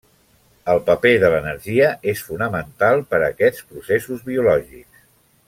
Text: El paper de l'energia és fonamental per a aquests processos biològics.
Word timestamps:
El 0.71 0.79
paper 0.87 1.11
de 1.23 1.29
l'energia 1.33 1.89
és 2.13 2.23
fonamental 2.31 3.05
per 3.13 3.21
a 3.21 3.29
aquests 3.29 3.63
processos 3.75 4.25
biològics. 4.33 5.07